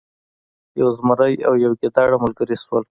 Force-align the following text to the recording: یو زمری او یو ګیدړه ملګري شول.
یو 0.79 0.89
زمری 0.97 1.33
او 1.47 1.53
یو 1.63 1.71
ګیدړه 1.81 2.17
ملګري 2.23 2.55
شول. 2.63 2.83